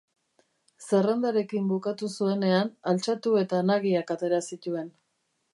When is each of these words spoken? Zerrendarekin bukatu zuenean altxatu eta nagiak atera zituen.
Zerrendarekin 0.85 1.67
bukatu 1.73 2.09
zuenean 2.21 2.73
altxatu 2.95 3.37
eta 3.45 3.63
nagiak 3.71 4.15
atera 4.19 4.45
zituen. 4.53 4.95